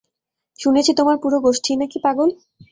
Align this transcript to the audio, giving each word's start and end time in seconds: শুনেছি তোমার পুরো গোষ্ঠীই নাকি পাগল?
শুনেছি 0.59 0.91
তোমার 0.99 1.17
পুরো 1.23 1.37
গোষ্ঠীই 1.39 1.79
নাকি 1.81 1.97
পাগল? 2.05 2.29